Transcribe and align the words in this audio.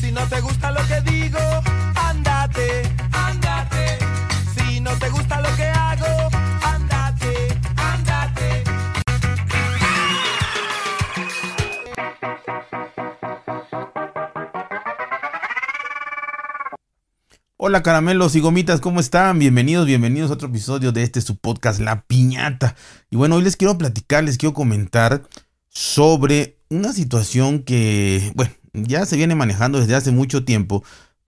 Si 0.00 0.12
no 0.12 0.26
te 0.28 0.40
gusta 0.40 0.70
lo 0.70 0.80
que 0.86 1.00
digo, 1.10 1.38
andate, 1.96 2.82
andate. 3.12 3.98
Si 4.54 4.80
no 4.80 4.90
te 4.98 5.08
gusta 5.10 5.40
lo 5.40 5.56
que 5.56 5.64
hago, 5.64 6.28
andate, 6.62 7.60
andate. 7.76 8.64
Hola 17.56 17.82
caramelos 17.82 18.36
y 18.36 18.40
gomitas, 18.40 18.80
¿cómo 18.80 19.00
están? 19.00 19.40
Bienvenidos, 19.40 19.86
bienvenidos 19.86 20.30
a 20.30 20.34
otro 20.34 20.48
episodio 20.48 20.92
de 20.92 21.02
este 21.02 21.20
su 21.20 21.38
podcast 21.38 21.80
La 21.80 22.02
Piñata. 22.02 22.76
Y 23.10 23.16
bueno, 23.16 23.34
hoy 23.34 23.42
les 23.42 23.56
quiero 23.56 23.76
platicar, 23.76 24.22
les 24.22 24.38
quiero 24.38 24.54
comentar 24.54 25.22
sobre 25.68 26.56
una 26.70 26.92
situación 26.92 27.64
que, 27.64 28.32
bueno, 28.34 28.52
ya 28.72 29.06
se 29.06 29.16
viene 29.16 29.34
manejando 29.34 29.80
desde 29.80 29.94
hace 29.94 30.10
mucho 30.12 30.44
tiempo. 30.44 30.84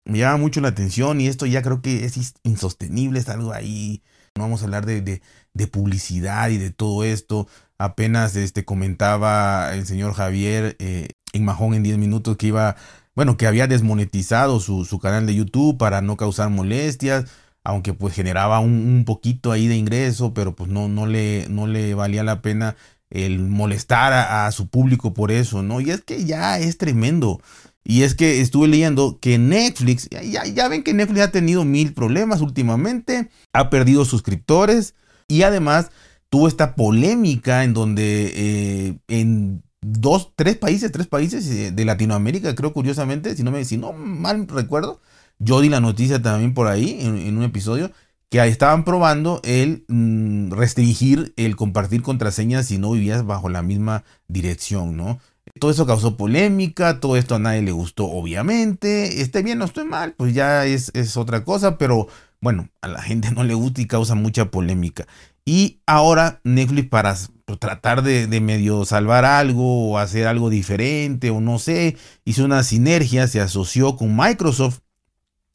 Me 0.04 0.18
llama 0.18 0.38
mucho 0.38 0.60
la 0.60 0.68
atención 0.68 1.20
y 1.20 1.26
esto 1.28 1.46
ya 1.46 1.62
creo 1.62 1.82
que 1.82 2.04
es 2.04 2.34
insostenible, 2.42 3.20
es 3.20 3.28
algo 3.28 3.52
ahí. 3.52 4.02
No 4.34 4.42
vamos 4.44 4.62
a 4.62 4.64
hablar 4.66 4.86
de, 4.86 5.00
de, 5.02 5.66
publicidad 5.66 6.48
y 6.50 6.58
de 6.58 6.70
todo 6.70 7.04
esto. 7.04 7.48
Apenas 7.78 8.36
este, 8.36 8.64
comentaba 8.64 9.74
el 9.74 9.86
señor 9.86 10.14
Javier 10.14 10.76
eh, 10.78 11.08
en 11.32 11.44
Majón 11.44 11.74
en 11.74 11.82
10 11.82 11.98
minutos 11.98 12.36
que 12.36 12.48
iba 12.48 12.76
bueno, 13.18 13.36
que 13.36 13.48
había 13.48 13.66
desmonetizado 13.66 14.60
su, 14.60 14.84
su, 14.84 15.00
canal 15.00 15.26
de 15.26 15.34
YouTube 15.34 15.76
para 15.76 16.00
no 16.02 16.16
causar 16.16 16.50
molestias, 16.50 17.24
aunque 17.64 17.92
pues 17.92 18.14
generaba 18.14 18.60
un, 18.60 18.70
un, 18.70 19.04
poquito 19.04 19.50
ahí 19.50 19.66
de 19.66 19.74
ingreso, 19.74 20.32
pero 20.32 20.54
pues 20.54 20.70
no, 20.70 20.88
no, 20.88 21.04
le, 21.04 21.46
no 21.50 21.66
le 21.66 21.94
valía 21.94 22.22
la 22.22 22.42
pena 22.42 22.76
el 23.10 23.38
molestar 23.38 24.12
a, 24.12 24.50
su 24.52 24.68
público 24.68 25.14
por 25.14 25.30
eso, 25.30 25.62
¿no? 25.62 25.80
Y 25.80 25.90
es 25.90 26.02
que 26.02 26.24
ya 26.24 26.58
es 26.58 26.78
tremendo. 26.78 27.40
Y 27.84 28.02
es 28.02 28.14
que 28.14 28.40
estuve 28.40 28.68
leyendo 28.68 29.18
que 29.18 29.38
Netflix, 29.38 30.08
ya, 30.10 30.44
ya 30.44 30.68
ven 30.68 30.82
que 30.82 30.92
Netflix 30.92 31.20
ha 31.20 31.30
tenido 31.30 31.64
mil 31.64 31.94
problemas 31.94 32.42
últimamente, 32.42 33.30
ha 33.54 33.70
perdido 33.70 34.04
suscriptores 34.04 34.94
y 35.26 35.42
además 35.42 35.90
tuvo 36.28 36.48
esta 36.48 36.74
polémica 36.74 37.64
en 37.64 37.72
donde 37.72 38.32
eh, 38.34 38.98
en 39.08 39.62
dos, 39.80 40.32
tres 40.36 40.58
países, 40.58 40.92
tres 40.92 41.06
países 41.06 41.74
de 41.74 41.84
Latinoamérica, 41.86 42.54
creo 42.54 42.74
curiosamente, 42.74 43.34
si 43.34 43.42
no 43.42 43.50
me, 43.50 43.64
si 43.64 43.78
no 43.78 43.94
mal 43.94 44.46
recuerdo, 44.48 45.00
yo 45.38 45.62
di 45.62 45.70
la 45.70 45.80
noticia 45.80 46.20
también 46.20 46.52
por 46.52 46.66
ahí 46.66 46.98
en 47.00 47.38
un 47.38 47.44
episodio 47.44 47.90
que 48.30 48.46
estaban 48.46 48.84
probando 48.84 49.40
el 49.44 49.84
mmm, 49.88 50.50
restringir 50.50 51.32
el 51.36 51.56
compartir 51.56 52.02
contraseñas 52.02 52.66
si 52.66 52.78
no 52.78 52.92
vivías 52.92 53.24
bajo 53.24 53.48
la 53.48 53.62
misma 53.62 54.04
dirección, 54.28 54.96
¿no? 54.96 55.18
Todo 55.58 55.70
eso 55.70 55.86
causó 55.86 56.16
polémica, 56.16 57.00
todo 57.00 57.16
esto 57.16 57.34
a 57.34 57.38
nadie 57.38 57.62
le 57.62 57.72
gustó, 57.72 58.04
obviamente. 58.04 59.22
Esté 59.22 59.42
bien 59.42 59.62
o 59.62 59.64
estoy 59.64 59.84
mal, 59.84 60.14
pues 60.16 60.34
ya 60.34 60.66
es, 60.66 60.90
es 60.94 61.16
otra 61.16 61.44
cosa, 61.44 61.78
pero 61.78 62.06
bueno, 62.40 62.68
a 62.82 62.88
la 62.88 63.02
gente 63.02 63.30
no 63.34 63.44
le 63.44 63.54
gusta 63.54 63.80
y 63.80 63.86
causa 63.86 64.14
mucha 64.14 64.50
polémica. 64.50 65.06
Y 65.44 65.80
ahora 65.86 66.40
Netflix 66.44 66.88
para 66.90 67.16
tratar 67.58 68.02
de, 68.02 68.26
de, 68.26 68.40
medio 68.42 68.84
salvar 68.84 69.24
algo 69.24 69.90
o 69.90 69.98
hacer 69.98 70.26
algo 70.26 70.50
diferente 70.50 71.30
o 71.30 71.40
no 71.40 71.58
sé, 71.58 71.96
hizo 72.26 72.44
una 72.44 72.62
sinergia, 72.62 73.26
se 73.26 73.40
asoció 73.40 73.96
con 73.96 74.14
Microsoft, 74.14 74.80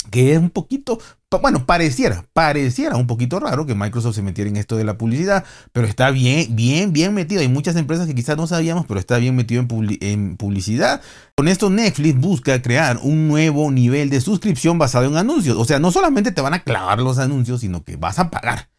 que 0.10 0.34
es 0.34 0.40
un 0.40 0.50
poquito, 0.50 1.00
bueno, 1.42 1.66
pareciera, 1.66 2.26
pareciera 2.34 2.96
un 2.96 3.08
poquito 3.08 3.40
raro 3.40 3.66
que 3.66 3.76
Microsoft 3.76 4.16
se 4.16 4.22
metiera 4.22 4.50
en 4.50 4.58
esto 4.58 4.78
de 4.78 4.84
la 4.84 4.98
publicidad, 4.98 5.44
pero 5.72 5.88
está 5.88 6.12
bien, 6.12 6.56
bien, 6.56 6.94
bien 6.94 7.14
metido. 7.14 7.42
Hay 7.42 7.48
muchas 7.48 7.76
empresas 7.76 8.08
que 8.08 8.16
quizás 8.16 8.38
no 8.38 8.48
sabíamos, 8.48 8.86
pero 8.86 9.00
está 9.00 9.18
bien 9.18 9.36
metido 9.36 9.62
en, 9.62 9.68
publi 9.68 9.98
en 10.02 10.38
publicidad. 10.38 11.02
Con 11.36 11.48
esto 11.48 11.70
Netflix 11.70 12.20
busca 12.20 12.62
crear 12.62 13.00
un 13.02 13.28
nuevo 13.28 13.72
nivel 13.72 14.10
de 14.10 14.22
suscripción 14.22 14.78
basado 14.78 15.06
en 15.06 15.18
anuncios. 15.18 15.58
O 15.58 15.66
sea, 15.66 15.80
no 15.80 15.92
solamente 15.92 16.32
te 16.32 16.42
van 16.42 16.54
a 16.54 16.64
clavar 16.64 17.00
los 17.00 17.18
anuncios, 17.18 17.62
sino 17.62 17.84
que 17.84 17.96
vas 17.96 18.20
a 18.20 18.30
pagar. 18.30 18.70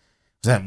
O 0.42 0.46
sea, 0.46 0.62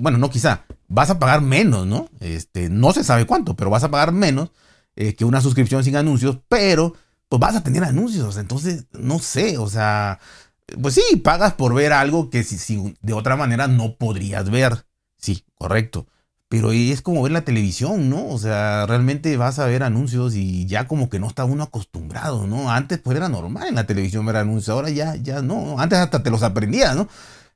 bueno, 0.00 0.18
no 0.18 0.30
quizá, 0.30 0.64
vas 0.88 1.10
a 1.10 1.18
pagar 1.18 1.40
menos, 1.40 1.86
¿no? 1.86 2.08
Este, 2.20 2.68
no 2.68 2.92
se 2.92 3.04
sabe 3.04 3.26
cuánto, 3.26 3.54
pero 3.54 3.70
vas 3.70 3.84
a 3.84 3.90
pagar 3.90 4.12
menos 4.12 4.50
eh, 4.96 5.14
que 5.14 5.24
una 5.24 5.40
suscripción 5.40 5.84
sin 5.84 5.96
anuncios, 5.96 6.38
pero 6.48 6.94
pues 7.32 7.40
vas 7.40 7.56
a 7.56 7.62
tener 7.62 7.82
anuncios, 7.82 8.36
entonces, 8.36 8.84
no 8.92 9.18
sé, 9.18 9.56
o 9.56 9.66
sea, 9.66 10.18
pues 10.82 10.96
sí, 10.96 11.16
pagas 11.16 11.54
por 11.54 11.72
ver 11.72 11.94
algo 11.94 12.28
que 12.28 12.42
si, 12.44 12.94
de 13.00 13.14
otra 13.14 13.36
manera 13.36 13.68
no 13.68 13.96
podrías 13.96 14.50
ver, 14.50 14.84
sí, 15.16 15.46
correcto, 15.54 16.06
pero 16.50 16.72
es 16.72 17.00
como 17.00 17.22
ver 17.22 17.32
la 17.32 17.46
televisión, 17.46 18.10
¿no? 18.10 18.28
O 18.28 18.36
sea, 18.38 18.84
realmente 18.84 19.34
vas 19.38 19.58
a 19.58 19.64
ver 19.64 19.82
anuncios 19.82 20.34
y 20.34 20.66
ya 20.66 20.86
como 20.86 21.08
que 21.08 21.18
no 21.18 21.26
está 21.26 21.46
uno 21.46 21.62
acostumbrado, 21.62 22.46
¿no? 22.46 22.70
Antes 22.70 22.98
pues 22.98 23.16
era 23.16 23.30
normal 23.30 23.68
en 23.68 23.76
la 23.76 23.86
televisión 23.86 24.26
ver 24.26 24.36
anuncios, 24.36 24.68
ahora 24.68 24.90
ya, 24.90 25.16
ya 25.16 25.40
no, 25.40 25.78
antes 25.78 26.00
hasta 26.00 26.22
te 26.22 26.28
los 26.28 26.42
aprendías, 26.42 26.94
¿no? 26.94 27.08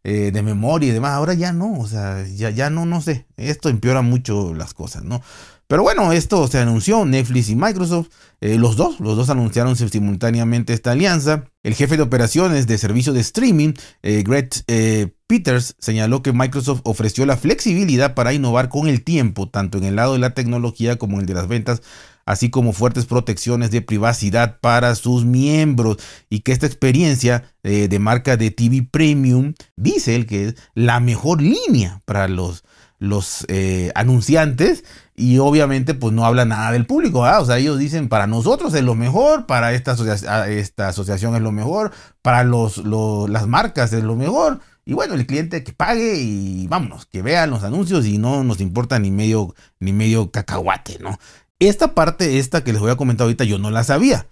Eh, 0.05 0.31
de 0.31 0.43
memoria 0.43 0.89
y 0.89 0.93
demás. 0.93 1.13
Ahora 1.13 1.35
ya 1.35 1.53
no, 1.53 1.79
o 1.81 1.87
sea, 1.89 2.25
ya, 2.25 2.51
ya 2.51 2.71
no, 2.71 2.87
no 2.87 3.01
sé. 3.03 3.27
Esto 3.37 3.69
empeora 3.69 4.03
mucho 4.03 4.55
las 4.55 4.73
cosas, 4.73 5.03
¿no? 5.03 5.21
Pero 5.69 5.83
bueno, 5.83 6.13
esto 6.13 6.47
se 6.47 6.61
anunció, 6.61 7.05
Netflix 7.05 7.49
y 7.49 7.57
Microsoft, 7.57 8.09
eh, 8.41 8.57
los 8.57 8.77
dos, 8.77 9.01
los 9.01 9.17
dos 9.17 9.31
anunciaron 9.31 9.75
simultáneamente 9.75 10.73
esta 10.73 10.93
alianza. 10.93 11.51
El 11.65 11.75
jefe 11.75 11.97
de 11.97 12.05
operaciones 12.05 12.69
de 12.69 12.79
servicio 12.79 13.13
de 13.13 13.19
streaming, 13.19 13.73
eh, 14.05 14.23
Greg 14.25 14.51
eh, 14.69 15.09
Peters, 15.27 15.75
señaló 15.81 16.23
que 16.23 16.33
Microsoft 16.33 16.83
ofreció 16.85 17.27
la 17.27 17.37
flexibilidad 17.37 18.15
para 18.15 18.33
innovar 18.33 18.69
con 18.69 18.87
el 18.87 19.03
tiempo, 19.03 19.49
tanto 19.49 19.79
en 19.79 19.85
el 19.85 19.97
lado 19.97 20.13
de 20.13 20.21
la 20.21 20.35
tecnología 20.35 20.99
como 20.99 21.15
en 21.15 21.23
el 21.23 21.27
de 21.27 21.35
las 21.35 21.49
ventas, 21.49 21.83
así 22.27 22.49
como 22.49 22.73
fuertes 22.73 23.07
protecciones 23.07 23.73
de 23.73 23.83
privacidad 23.83 24.61
para 24.61 24.95
sus 24.95 25.25
miembros 25.25 25.97
y 26.31 26.41
que 26.41 26.53
esta 26.53 26.67
experiencia 26.67 27.53
de 27.63 27.99
marca 27.99 28.37
de 28.37 28.51
TV 28.51 28.83
Premium 28.89 29.55
dice 29.77 30.17
él 30.17 30.27
que 30.27 30.49
es 30.49 30.55
la 30.75 30.99
mejor 30.99 31.41
línea 31.41 32.03
para 32.05 32.27
los, 32.27 32.65
los 32.99 33.45
eh, 33.49 33.93
anunciantes 33.95 34.85
y 35.15 35.39
obviamente 35.39 35.95
pues 35.95 36.13
no 36.13 36.25
habla 36.25 36.45
nada 36.45 36.73
del 36.73 36.87
público, 36.87 37.23
¿verdad? 37.23 37.43
o 37.43 37.47
sea, 37.47 37.59
ellos 37.59 37.79
dicen 37.79 38.09
para 38.09 38.27
nosotros 38.27 38.75
es 38.75 38.83
lo 38.83 38.95
mejor, 38.95 39.47
para 39.47 39.73
esta, 39.73 39.93
asocia 39.93 40.47
esta 40.49 40.89
asociación 40.89 41.35
es 41.37 41.43
lo 41.43 41.53
mejor, 41.53 41.93
para 42.23 42.45
los, 42.45 42.79
las 42.79 43.47
marcas 43.47 43.93
es 43.93 44.05
lo 44.05 44.17
mejor. 44.17 44.61
Y 44.89 44.93
bueno, 44.93 45.15
el 45.15 45.27
cliente 45.27 45.65
que 45.65 45.73
pague 45.73 46.15
y 46.17 46.69
vámonos, 46.69 47.07
que 47.07 47.21
vean 47.21 47.51
los 47.51 47.65
anuncios 47.65 48.07
y 48.07 48.19
no 48.19 48.45
nos 48.45 48.61
importa 48.61 49.01
ni 49.01 49.11
medio, 49.11 49.53
ni 49.81 49.93
medio 49.93 50.31
cacahuate, 50.31 51.01
¿no? 51.01 51.19
Esta 51.59 51.93
parte, 51.93 52.39
esta 52.39 52.63
que 52.63 52.73
les 52.73 52.81
voy 52.81 52.93
a 52.93 52.97
comentar 52.97 53.25
ahorita, 53.25 53.43
yo 53.45 53.59
no 53.59 53.71
la 53.73 53.83
sabía. 53.83 54.27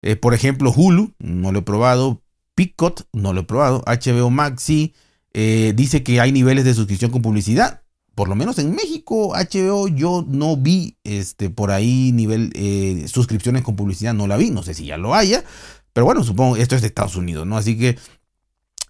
Eh, 0.00 0.16
por 0.16 0.32
ejemplo, 0.32 0.72
Hulu, 0.74 1.12
no 1.18 1.52
lo 1.52 1.58
he 1.58 1.62
probado. 1.62 2.22
Picot, 2.54 3.06
no 3.12 3.32
lo 3.32 3.40
he 3.40 3.44
probado. 3.44 3.82
HBO 3.86 4.30
Max, 4.30 4.62
sí. 4.62 4.94
Eh, 5.34 5.72
dice 5.76 6.02
que 6.02 6.20
hay 6.20 6.32
niveles 6.32 6.64
de 6.64 6.74
suscripción 6.74 7.10
con 7.10 7.20
publicidad. 7.20 7.82
Por 8.18 8.28
lo 8.28 8.34
menos 8.34 8.58
en 8.58 8.74
México, 8.74 9.32
HBO, 9.36 9.86
yo 9.86 10.24
no 10.26 10.56
vi 10.56 10.96
este, 11.04 11.50
por 11.50 11.70
ahí 11.70 12.10
nivel 12.10 12.50
eh, 12.56 13.06
suscripciones 13.06 13.62
con 13.62 13.76
publicidad, 13.76 14.12
no 14.12 14.26
la 14.26 14.36
vi. 14.36 14.50
No 14.50 14.64
sé 14.64 14.74
si 14.74 14.86
ya 14.86 14.96
lo 14.96 15.14
haya. 15.14 15.44
Pero 15.92 16.04
bueno, 16.04 16.24
supongo 16.24 16.56
esto 16.56 16.74
es 16.74 16.80
de 16.80 16.88
Estados 16.88 17.14
Unidos, 17.14 17.46
¿no? 17.46 17.56
Así 17.56 17.78
que 17.78 17.96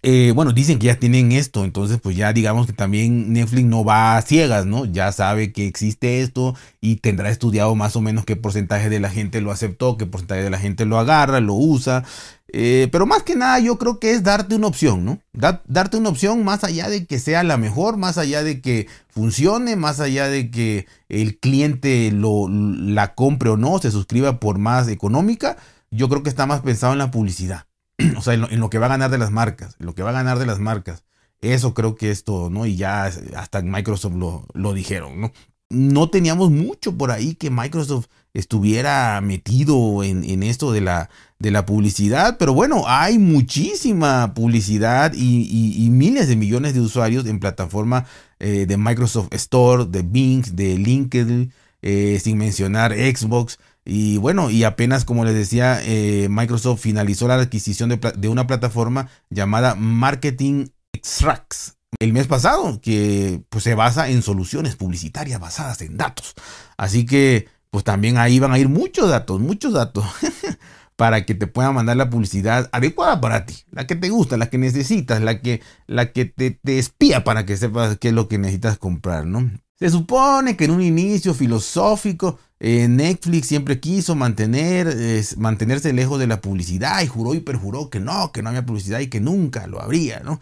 eh, 0.01 0.31
bueno, 0.33 0.53
dicen 0.53 0.79
que 0.79 0.87
ya 0.87 0.97
tienen 0.97 1.33
esto, 1.33 1.65
entonces 1.65 1.99
pues 2.01 2.15
ya 2.15 2.31
digamos 2.31 2.67
que 2.67 2.73
también 2.73 3.33
Netflix 3.33 3.65
no 3.65 3.83
va 3.83 4.15
a 4.15 4.21
ciegas, 4.21 4.65
¿no? 4.65 4.85
Ya 4.85 5.11
sabe 5.11 5.51
que 5.51 5.67
existe 5.67 6.21
esto 6.21 6.55
y 6.79 6.97
tendrá 6.97 7.29
estudiado 7.29 7.75
más 7.75 7.97
o 7.97 8.01
menos 8.01 8.23
qué 8.23 8.37
porcentaje 8.37 8.89
de 8.89 9.01
la 9.01 9.09
gente 9.09 9.41
lo 9.41 9.51
aceptó, 9.51 9.97
qué 9.97 10.05
porcentaje 10.05 10.43
de 10.43 10.49
la 10.49 10.57
gente 10.57 10.85
lo 10.85 10.99
agarra, 10.99 11.41
lo 11.41 11.53
usa. 11.53 12.05
Eh, 12.51 12.87
pero 12.91 13.05
más 13.05 13.23
que 13.23 13.35
nada 13.35 13.59
yo 13.59 13.77
creo 13.77 13.99
que 13.99 14.11
es 14.11 14.23
darte 14.23 14.55
una 14.55 14.67
opción, 14.67 15.05
¿no? 15.05 15.19
Da, 15.33 15.61
darte 15.67 15.97
una 15.97 16.09
opción 16.09 16.43
más 16.43 16.63
allá 16.63 16.89
de 16.89 17.05
que 17.05 17.19
sea 17.19 17.43
la 17.43 17.57
mejor, 17.57 17.97
más 17.97 18.17
allá 18.17 18.41
de 18.43 18.61
que 18.61 18.87
funcione, 19.09 19.75
más 19.75 19.99
allá 19.99 20.29
de 20.29 20.49
que 20.49 20.87
el 21.09 21.37
cliente 21.39 22.11
lo, 22.11 22.47
la 22.49 23.15
compre 23.15 23.49
o 23.49 23.57
no, 23.57 23.79
se 23.79 23.91
suscriba 23.91 24.39
por 24.39 24.57
más 24.59 24.87
económica, 24.87 25.57
yo 25.91 26.09
creo 26.09 26.23
que 26.23 26.29
está 26.29 26.45
más 26.45 26.61
pensado 26.61 26.93
en 26.93 26.99
la 26.99 27.11
publicidad. 27.11 27.68
o 28.17 28.21
sea, 28.21 28.33
en 28.33 28.59
lo, 28.59 28.69
que 28.69 28.79
va 28.79 28.87
a 28.87 28.89
ganar 28.89 29.11
de 29.11 29.17
las 29.17 29.31
marcas, 29.31 29.75
lo 29.79 29.93
que 29.95 30.03
va 30.03 30.09
a 30.09 30.13
ganar 30.13 30.39
de 30.39 30.45
las 30.45 30.59
marcas. 30.59 31.03
Eso 31.41 31.73
creo 31.73 31.95
que 31.95 32.11
es 32.11 32.23
todo, 32.23 32.49
¿no? 32.49 32.65
Y 32.65 32.75
ya 32.75 33.05
hasta 33.35 33.61
Microsoft 33.61 34.15
lo, 34.15 34.45
lo 34.53 34.73
dijeron, 34.73 35.21
¿no? 35.21 35.31
No 35.69 36.09
teníamos 36.09 36.49
mucho 36.49 36.97
por 36.97 37.11
ahí 37.11 37.35
que 37.35 37.51
Microsoft 37.51 38.07
estuviera 38.33 39.21
metido 39.21 40.03
en, 40.03 40.23
en 40.23 40.43
esto 40.43 40.71
de 40.71 40.81
la, 40.81 41.09
de 41.37 41.51
la 41.51 41.65
publicidad, 41.65 42.37
pero 42.39 42.53
bueno, 42.53 42.83
hay 42.87 43.19
muchísima 43.19 44.33
publicidad 44.33 45.13
y 45.13 45.87
miles 45.91 46.27
de 46.27 46.35
millones 46.35 46.73
de 46.73 46.81
usuarios 46.81 47.25
en 47.27 47.39
plataforma 47.39 48.05
eh, 48.41 48.65
de 48.65 48.77
Microsoft 48.77 49.33
Store, 49.33 49.85
de 49.85 50.01
Bing, 50.01 50.45
de 50.53 50.77
LinkedIn, 50.77 51.51
eh, 51.81 52.19
sin 52.23 52.37
mencionar 52.37 52.93
Xbox. 52.93 53.59
Y 53.85 54.17
bueno, 54.17 54.49
y 54.49 54.63
apenas 54.63 55.05
como 55.05 55.25
les 55.25 55.33
decía, 55.33 55.79
eh, 55.83 56.27
Microsoft 56.29 56.81
finalizó 56.81 57.27
la 57.27 57.35
adquisición 57.35 57.89
de, 57.89 57.97
de, 57.97 58.27
una 58.27 58.45
plataforma 58.45 59.09
llamada 59.29 59.75
Marketing 59.75 60.67
Extracts 60.93 61.75
el 61.97 62.13
mes 62.13 62.27
pasado, 62.27 62.79
que 62.81 63.41
pues, 63.49 63.63
se 63.63 63.75
basa 63.75 64.09
en 64.09 64.21
soluciones 64.21 64.75
publicitarias 64.75 65.39
basadas 65.39 65.81
en 65.81 65.97
datos. 65.97 66.35
Así 66.77 67.05
que 67.05 67.47
pues 67.71 67.83
también 67.83 68.17
ahí 68.17 68.39
van 68.39 68.51
a 68.51 68.59
ir 68.59 68.69
muchos 68.69 69.09
datos, 69.09 69.39
muchos 69.39 69.73
datos. 69.73 70.05
para 70.95 71.25
que 71.25 71.33
te 71.33 71.47
puedan 71.47 71.73
mandar 71.75 71.95
la 71.95 72.09
publicidad 72.09 72.67
adecuada 72.73 73.21
para 73.21 73.45
ti, 73.45 73.55
la 73.71 73.87
que 73.87 73.95
te 73.95 74.09
gusta, 74.09 74.35
la 74.35 74.49
que 74.49 74.57
necesitas, 74.57 75.21
la 75.21 75.39
que, 75.39 75.61
la 75.87 76.11
que 76.11 76.25
te, 76.25 76.51
te 76.51 76.77
espía 76.77 77.23
para 77.23 77.45
que 77.45 77.55
sepas 77.55 77.97
qué 77.97 78.09
es 78.09 78.13
lo 78.13 78.27
que 78.27 78.37
necesitas 78.37 78.77
comprar, 78.77 79.25
¿no? 79.25 79.49
Se 79.79 79.89
supone 79.89 80.57
que 80.57 80.65
en 80.65 80.71
un 80.71 80.81
inicio 80.81 81.33
filosófico 81.33 82.37
eh, 82.59 82.87
Netflix 82.87 83.47
siempre 83.47 83.79
quiso 83.79 84.15
mantener, 84.15 84.95
mantenerse 85.37 85.93
lejos 85.93 86.19
de 86.19 86.27
la 86.27 86.41
publicidad 86.41 87.01
y 87.01 87.07
juró 87.07 87.33
y 87.35 87.39
perjuró 87.39 87.89
que 87.89 87.99
no, 87.99 88.31
que 88.31 88.41
no 88.41 88.49
había 88.49 88.65
publicidad 88.65 88.99
y 88.99 89.07
que 89.07 89.21
nunca 89.21 89.67
lo 89.67 89.81
habría, 89.81 90.19
¿no? 90.21 90.39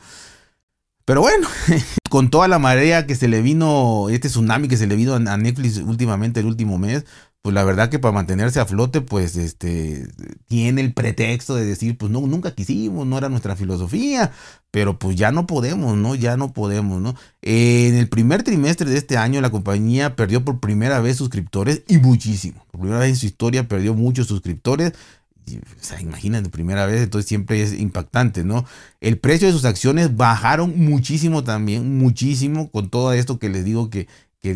Pero 1.07 1.21
bueno, 1.21 1.47
con 2.09 2.29
toda 2.29 2.49
la 2.49 2.59
marea 2.59 3.07
que 3.07 3.15
se 3.15 3.29
le 3.29 3.41
vino, 3.41 4.09
este 4.09 4.27
tsunami 4.27 4.67
que 4.67 4.75
se 4.75 4.87
le 4.87 4.97
vino 4.97 5.13
a 5.13 5.37
Netflix 5.37 5.77
últimamente 5.77 6.41
el 6.41 6.47
último 6.47 6.77
mes, 6.77 7.05
pues 7.41 7.53
la 7.53 7.63
verdad 7.63 7.89
que 7.89 7.99
para 7.99 8.11
mantenerse 8.11 8.59
a 8.59 8.65
flote, 8.65 8.99
pues 9.01 9.37
este, 9.37 10.07
tiene 10.47 10.81
el 10.81 10.93
pretexto 10.93 11.55
de 11.55 11.65
decir, 11.65 11.97
pues 11.97 12.11
no, 12.11 12.19
nunca 12.21 12.53
quisimos, 12.53 13.07
no 13.07 13.17
era 13.17 13.29
nuestra 13.29 13.55
filosofía, 13.55 14.31
pero 14.69 14.99
pues 14.99 15.15
ya 15.15 15.31
no 15.31 15.47
podemos, 15.47 15.95
¿no? 15.95 16.15
Ya 16.15 16.35
no 16.35 16.51
podemos, 16.51 17.01
¿no? 17.01 17.15
en 17.41 17.95
el 17.95 18.09
primer 18.09 18.43
trimestre 18.43 18.89
de 18.89 18.97
este 18.97 19.15
año 19.15 19.39
la 19.39 19.49
compañía 19.49 20.17
perdió 20.17 20.43
por 20.43 20.59
primera 20.59 20.99
vez 20.99 21.15
suscriptores 21.15 21.83
y 21.87 21.97
muchísimo. 21.99 22.65
Por 22.71 22.81
primera 22.81 22.99
vez 22.99 23.09
en 23.09 23.15
su 23.15 23.25
historia 23.25 23.67
perdió 23.67 23.93
muchos 23.93 24.27
suscriptores. 24.27 24.91
O 25.49 25.83
sea, 25.83 26.01
imagínate, 26.01 26.49
primera 26.49 26.85
vez, 26.85 27.01
entonces 27.01 27.29
siempre 27.29 27.61
es 27.61 27.79
impactante, 27.79 28.43
¿no? 28.43 28.65
El 28.99 29.17
precio 29.17 29.47
de 29.47 29.53
sus 29.53 29.63
acciones 29.63 30.17
bajaron 30.17 30.77
muchísimo 30.77 31.45
también, 31.45 31.97
muchísimo, 31.97 32.69
con 32.69 32.89
todo 32.89 33.13
esto 33.13 33.39
que 33.39 33.47
les 33.47 33.63
digo 33.63 33.89
que 33.89 34.09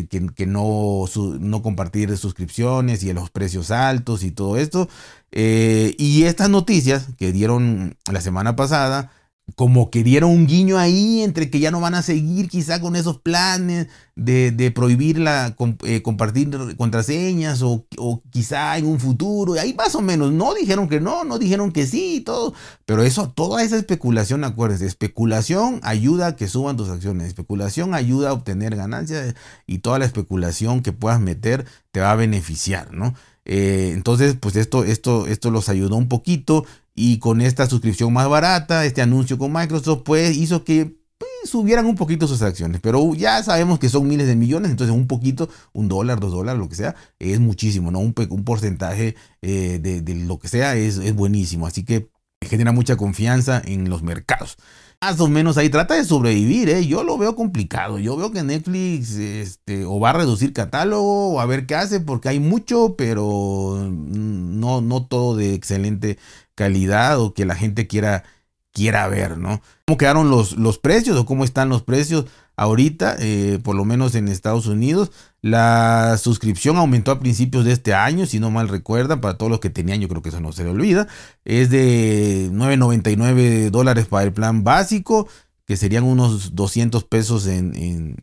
que, 0.08 0.46
no, 0.46 1.04
no 1.40 1.62
compartir 1.62 2.16
suscripciones 2.16 3.02
y 3.02 3.12
los 3.12 3.30
precios 3.30 3.70
altos 3.70 4.24
y 4.24 4.30
todo 4.30 4.56
esto. 4.56 4.88
Eh, 5.30 5.94
y 5.98 6.24
estas 6.24 6.50
noticias 6.50 7.08
que 7.18 7.32
dieron 7.32 7.96
la 8.10 8.20
semana 8.20 8.56
pasada 8.56 9.12
como 9.54 9.90
que 9.90 10.02
dieron 10.02 10.30
un 10.30 10.46
guiño 10.46 10.78
ahí 10.78 11.22
entre 11.22 11.50
que 11.50 11.60
ya 11.60 11.70
no 11.70 11.80
van 11.80 11.94
a 11.94 12.02
seguir 12.02 12.48
quizá 12.48 12.80
con 12.80 12.96
esos 12.96 13.18
planes 13.18 13.88
de, 14.14 14.72
prohibir 14.74 15.18
la, 15.18 15.56
eh, 15.84 16.02
compartir 16.02 16.50
contraseñas 16.76 17.62
o, 17.62 17.86
quizá 18.30 18.76
en 18.78 18.86
un 18.86 19.00
futuro, 19.00 19.54
ahí 19.54 19.74
más 19.74 19.94
o 19.94 20.02
menos, 20.02 20.32
no 20.32 20.54
dijeron 20.54 20.88
que 20.88 21.00
no, 21.00 21.24
no 21.24 21.38
dijeron 21.38 21.72
que 21.72 21.86
sí, 21.86 22.22
todo, 22.24 22.54
pero 22.84 23.02
eso, 23.02 23.30
toda 23.30 23.62
esa 23.62 23.76
especulación, 23.76 24.44
acuérdense, 24.44 24.86
especulación 24.86 25.80
ayuda 25.82 26.28
a 26.28 26.36
que 26.36 26.48
suban 26.48 26.76
tus 26.76 26.88
acciones, 26.88 27.28
especulación 27.28 27.94
ayuda 27.94 28.30
a 28.30 28.32
obtener 28.34 28.76
ganancias 28.76 29.34
y 29.66 29.78
toda 29.78 29.98
la 29.98 30.04
especulación 30.04 30.82
que 30.82 30.92
puedas 30.92 31.20
meter 31.20 31.66
te 31.90 32.00
va 32.00 32.12
a 32.12 32.16
beneficiar, 32.16 32.92
¿no? 32.92 33.14
Eh, 33.44 33.90
entonces, 33.92 34.36
pues 34.38 34.54
esto, 34.56 34.84
esto, 34.84 35.26
esto 35.26 35.50
los 35.50 35.68
ayudó 35.68 35.96
un 35.96 36.08
poquito 36.08 36.64
y 36.94 37.18
con 37.18 37.40
esta 37.40 37.68
suscripción 37.68 38.12
más 38.12 38.28
barata, 38.28 38.84
este 38.84 39.02
anuncio 39.02 39.38
con 39.38 39.52
Microsoft, 39.52 40.02
pues 40.04 40.36
hizo 40.36 40.64
que 40.64 40.96
pues, 41.18 41.30
subieran 41.44 41.86
un 41.86 41.96
poquito 41.96 42.26
sus 42.28 42.42
acciones. 42.42 42.80
Pero 42.82 43.14
ya 43.14 43.42
sabemos 43.42 43.78
que 43.78 43.88
son 43.88 44.08
miles 44.08 44.26
de 44.26 44.36
millones, 44.36 44.70
entonces 44.70 44.94
un 44.94 45.06
poquito, 45.06 45.48
un 45.72 45.88
dólar, 45.88 46.20
dos 46.20 46.32
dólares, 46.32 46.60
lo 46.60 46.68
que 46.68 46.76
sea, 46.76 46.94
es 47.18 47.40
muchísimo, 47.40 47.90
¿no? 47.90 48.00
Un, 48.00 48.12
porcentaje 48.12 49.16
eh, 49.40 49.78
de, 49.80 50.14
lo 50.14 50.38
que 50.38 50.48
sea 50.48 50.76
es, 50.76 50.98
es 50.98 51.14
buenísimo. 51.14 51.66
Así 51.66 51.84
que 51.84 52.10
genera 52.42 52.72
mucha 52.72 52.96
confianza 52.96 53.62
en 53.64 53.88
los 53.88 54.02
mercados 54.02 54.56
más 55.02 55.18
o 55.18 55.26
menos 55.26 55.58
ahí 55.58 55.68
trata 55.68 55.94
de 55.94 56.04
sobrevivir, 56.04 56.68
¿eh? 56.68 56.86
Yo 56.86 57.02
lo 57.02 57.18
veo 57.18 57.34
complicado. 57.34 57.98
Yo 57.98 58.16
veo 58.16 58.30
que 58.30 58.44
Netflix 58.44 59.16
este, 59.16 59.84
o 59.84 59.98
va 59.98 60.10
a 60.10 60.12
reducir 60.12 60.52
catálogo 60.52 61.32
o 61.32 61.40
a 61.40 61.46
ver 61.46 61.66
qué 61.66 61.74
hace 61.74 61.98
porque 61.98 62.28
hay 62.28 62.38
mucho, 62.38 62.94
pero 62.96 63.90
no, 63.90 64.80
no 64.80 65.04
todo 65.04 65.36
de 65.36 65.54
excelente 65.54 66.18
calidad 66.54 67.20
o 67.20 67.34
que 67.34 67.44
la 67.44 67.54
gente 67.54 67.86
quiera, 67.86 68.24
quiera 68.72 69.06
ver, 69.08 69.38
¿no? 69.38 69.62
¿Cómo 69.86 69.98
quedaron 69.98 70.30
los, 70.30 70.56
los 70.56 70.78
precios 70.78 71.16
o 71.18 71.26
cómo 71.26 71.44
están 71.44 71.68
los 71.68 71.82
precios 71.82 72.26
ahorita, 72.56 73.16
eh, 73.18 73.58
por 73.62 73.76
lo 73.76 73.84
menos 73.84 74.14
en 74.14 74.28
Estados 74.28 74.66
Unidos? 74.66 75.12
La 75.40 76.16
suscripción 76.18 76.76
aumentó 76.76 77.10
a 77.10 77.20
principios 77.20 77.64
de 77.64 77.72
este 77.72 77.94
año, 77.94 78.26
si 78.26 78.40
no 78.40 78.50
mal 78.50 78.68
recuerdan, 78.68 79.20
para 79.20 79.36
todos 79.36 79.50
los 79.50 79.60
que 79.60 79.70
tenían, 79.70 80.00
yo 80.00 80.08
creo 80.08 80.22
que 80.22 80.30
eso 80.30 80.40
no 80.40 80.52
se 80.52 80.64
le 80.64 80.70
olvida. 80.70 81.08
Es 81.44 81.70
de 81.70 82.48
9.99 82.52 83.70
dólares 83.70 84.06
para 84.06 84.24
el 84.24 84.32
plan 84.32 84.64
básico, 84.64 85.28
que 85.66 85.76
serían 85.76 86.04
unos 86.04 86.54
200 86.54 87.04
pesos 87.04 87.46
en, 87.46 88.16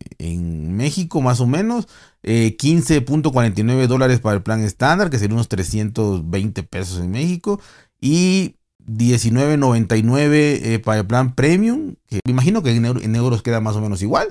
México 0.76 1.22
más 1.22 1.42
o 1.42 1.48
menos. 1.48 1.88
15.49 2.24 3.72
eh, 3.72 3.88
dólares 3.88 4.20
para 4.20 4.36
el 4.36 4.44
plan 4.44 4.62
estándar, 4.62 5.10
que 5.10 5.20
serían 5.20 5.34
unos 5.34 5.48
320 5.50 6.64
pesos 6.64 7.00
en 7.00 7.12
México 7.12 7.60
y 8.02 8.56
19.99 8.88 10.32
eh, 10.32 10.80
para 10.84 11.02
el 11.02 11.08
plan 11.08 11.36
premium, 11.36 11.96
que 12.08 12.20
me 12.26 12.32
imagino 12.32 12.64
que 12.64 12.72
en, 12.72 13.16
euros 13.16 13.42
queda 13.42 13.62
más 13.62 13.76
o 13.76 13.82
menos 13.82 14.02
igual. 14.02 14.30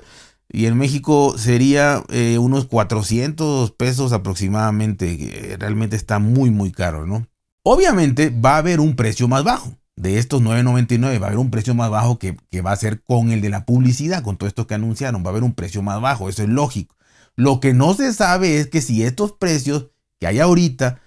Y 0.50 0.66
en 0.66 0.78
México 0.78 1.36
sería 1.36 2.02
eh, 2.08 2.38
unos 2.38 2.64
400 2.66 3.70
pesos 3.72 4.12
aproximadamente. 4.12 5.56
Realmente 5.58 5.94
está 5.94 6.18
muy, 6.18 6.50
muy 6.50 6.72
caro, 6.72 7.06
¿no? 7.06 7.26
Obviamente 7.62 8.30
va 8.30 8.54
a 8.54 8.58
haber 8.58 8.80
un 8.80 8.96
precio 8.96 9.28
más 9.28 9.44
bajo. 9.44 9.76
De 9.94 10.18
estos 10.18 10.40
9.99 10.40 11.20
va 11.20 11.26
a 11.26 11.28
haber 11.28 11.38
un 11.38 11.50
precio 11.50 11.74
más 11.74 11.90
bajo 11.90 12.18
que, 12.18 12.36
va 12.64 12.72
a 12.72 12.76
ser 12.76 13.02
con 13.02 13.30
el 13.30 13.40
de 13.40 13.50
la 13.50 13.66
publicidad, 13.66 14.22
con 14.22 14.38
todo 14.38 14.48
esto 14.48 14.66
que 14.66 14.74
anunciaron. 14.74 15.22
Va 15.22 15.26
a 15.26 15.30
haber 15.30 15.42
un 15.42 15.54
precio 15.54 15.82
más 15.82 16.00
bajo, 16.00 16.28
eso 16.28 16.42
es 16.42 16.48
lógico. 16.48 16.96
Lo 17.36 17.60
que 17.60 17.74
no 17.74 17.92
se 17.94 18.12
sabe 18.14 18.58
es 18.58 18.68
que 18.68 18.80
si 18.80 19.02
estos 19.02 19.32
precios 19.32 19.88
que 20.18 20.26
hay 20.26 20.38
ahorita, 20.38 21.00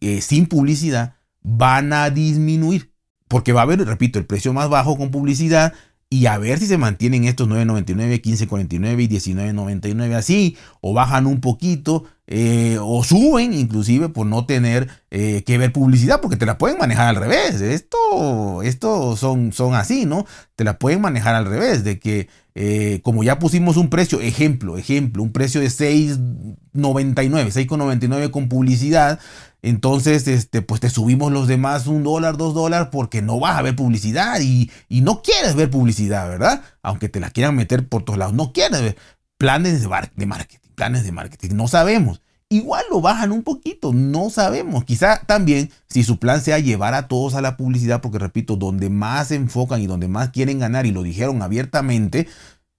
eh, 0.00 0.20
sin 0.20 0.46
publicidad, 0.46 1.16
van 1.44 1.92
a 1.92 2.10
disminuir. 2.10 2.92
Porque 3.28 3.52
va 3.52 3.60
a 3.60 3.62
haber, 3.64 3.84
repito, 3.84 4.18
el 4.18 4.26
precio 4.26 4.52
más 4.52 4.68
bajo 4.68 4.96
con 4.96 5.12
publicidad 5.12 5.72
y 6.14 6.26
a 6.26 6.38
ver 6.38 6.60
si 6.60 6.66
se 6.66 6.78
mantienen 6.78 7.24
estos 7.24 7.48
9.99, 7.48 8.20
15.49 8.20 9.02
y 9.02 9.08
19.99 9.08 10.14
así, 10.14 10.56
o 10.80 10.92
bajan 10.94 11.26
un 11.26 11.40
poquito, 11.40 12.04
eh, 12.28 12.78
o 12.80 13.02
suben 13.02 13.52
inclusive 13.52 14.08
por 14.10 14.24
no 14.26 14.46
tener 14.46 14.88
eh, 15.10 15.42
que 15.44 15.58
ver 15.58 15.72
publicidad, 15.72 16.20
porque 16.20 16.36
te 16.36 16.46
la 16.46 16.56
pueden 16.56 16.78
manejar 16.78 17.08
al 17.08 17.16
revés. 17.16 17.60
Esto, 17.60 18.62
esto 18.62 19.16
son, 19.16 19.52
son 19.52 19.74
así, 19.74 20.06
¿no? 20.06 20.24
Te 20.54 20.62
la 20.62 20.78
pueden 20.78 21.00
manejar 21.00 21.34
al 21.34 21.46
revés, 21.46 21.82
de 21.82 21.98
que 21.98 22.28
eh, 22.54 23.00
como 23.02 23.24
ya 23.24 23.40
pusimos 23.40 23.76
un 23.76 23.90
precio, 23.90 24.20
ejemplo, 24.20 24.78
ejemplo, 24.78 25.20
un 25.20 25.32
precio 25.32 25.60
de 25.60 25.66
6.99, 25.66 27.50
6.99 27.50 28.30
con 28.30 28.48
publicidad, 28.48 29.18
entonces, 29.64 30.28
este, 30.28 30.60
pues 30.60 30.82
te 30.82 30.90
subimos 30.90 31.32
los 31.32 31.48
demás 31.48 31.86
un 31.86 32.02
dólar, 32.02 32.36
dos 32.36 32.52
dólares, 32.52 32.88
porque 32.92 33.22
no 33.22 33.40
vas 33.40 33.56
a 33.56 33.62
ver 33.62 33.74
publicidad 33.74 34.38
y, 34.42 34.70
no 34.90 35.22
quieres 35.22 35.54
ver 35.54 35.70
publicidad, 35.70 36.28
¿verdad? 36.28 36.62
Aunque 36.82 37.08
te 37.08 37.18
la 37.18 37.30
quieran 37.30 37.56
meter 37.56 37.88
por 37.88 38.02
todos 38.02 38.18
lados, 38.18 38.34
no 38.34 38.52
quieres 38.52 38.82
ver 38.82 38.98
planes 39.38 39.80
de, 39.80 39.88
de 40.16 40.26
marketing, 40.26 40.68
planes 40.74 41.04
de 41.04 41.12
marketing, 41.12 41.54
no 41.54 41.66
sabemos. 41.66 42.20
Igual 42.50 42.84
lo 42.90 43.00
bajan 43.00 43.32
un 43.32 43.42
poquito, 43.42 43.94
no 43.94 44.28
sabemos. 44.28 44.84
Quizá 44.84 45.22
también 45.24 45.70
si 45.88 46.04
su 46.04 46.18
plan 46.18 46.42
sea 46.42 46.58
llevar 46.58 46.92
a 46.92 47.08
todos 47.08 47.34
a 47.34 47.40
la 47.40 47.56
publicidad, 47.56 48.02
porque 48.02 48.18
repito, 48.18 48.56
donde 48.56 48.90
más 48.90 49.28
se 49.28 49.36
enfocan 49.36 49.80
y 49.80 49.86
donde 49.86 50.08
más 50.08 50.28
quieren 50.28 50.58
ganar, 50.58 50.84
y 50.84 50.92
lo 50.92 51.02
dijeron 51.02 51.40
abiertamente, 51.40 52.28